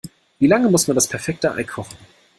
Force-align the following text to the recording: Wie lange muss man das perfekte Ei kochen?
Wie 0.39 0.47
lange 0.47 0.67
muss 0.67 0.87
man 0.87 0.95
das 0.95 1.07
perfekte 1.07 1.53
Ei 1.53 1.63
kochen? 1.63 1.95